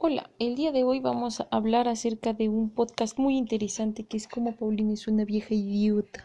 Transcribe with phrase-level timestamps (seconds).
[0.00, 4.16] Hola, el día de hoy vamos a hablar acerca de un podcast muy interesante que
[4.16, 6.24] es como Paulina es una vieja idiota.